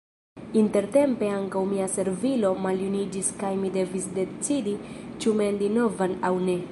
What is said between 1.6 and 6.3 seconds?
mia servilo maljuniĝis kaj mi devis decidi ĉu mendi novan